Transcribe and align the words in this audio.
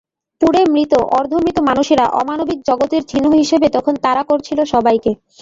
পুড়ে 0.41 0.61
মৃত-অর্ধমৃত 0.71 1.57
মানুষেরা 1.69 2.05
অমানবিক 2.21 2.59
জগতের 2.69 3.03
চিহ্ন 3.09 3.31
হিসেবে 3.35 3.67
তখন 3.75 3.93
তাড়া 4.03 4.23
করছিল 4.29 4.59
সবাইকে। 4.73 5.11